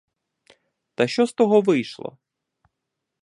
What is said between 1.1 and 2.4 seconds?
з того вийшло?